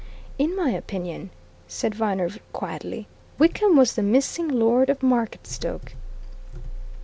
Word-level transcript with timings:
"In 0.39 0.55
my 0.55 0.71
opinion," 0.71 1.29
said 1.67 1.93
Viner, 1.93 2.31
quietly, 2.53 3.07
"Wickham 3.37 3.77
was 3.77 3.93
the 3.93 4.01
missing 4.01 4.47
Lord 4.47 4.89
of 4.89 5.03
Marketstoke!" 5.03 5.93